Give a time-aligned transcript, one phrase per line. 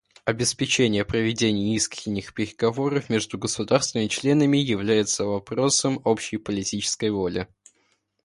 [0.25, 7.47] Обеспечение проведения искренних переговоров между государствами-членами является вопросом общей политической воли.